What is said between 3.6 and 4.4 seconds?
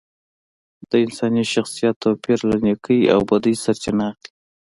سرچینه اخلي